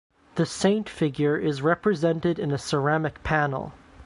The 0.33 0.47
Saint 0.47 0.89
figure 0.89 1.37
is 1.37 1.61
represented 1.61 2.39
in 2.39 2.51
a 2.51 2.57
ceramic 2.57 3.21
panel. 3.21 3.71